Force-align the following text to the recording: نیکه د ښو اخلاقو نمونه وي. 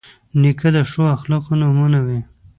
نیکه 0.41 0.69
د 0.75 0.77
ښو 0.89 1.03
اخلاقو 1.15 1.53
نمونه 1.61 1.99
وي. 2.05 2.19